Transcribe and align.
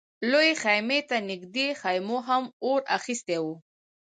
لويې 0.29 0.53
خيمې 0.63 0.99
ته 1.09 1.17
نږدې 1.29 1.67
خيمو 1.81 2.17
هم 2.27 2.43
اور 2.65 2.81
اخيستی 2.97 3.37
و. 3.41 3.45